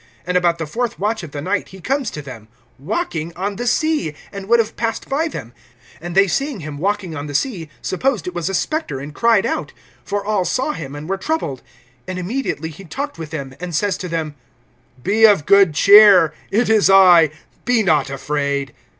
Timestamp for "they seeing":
6.15-6.61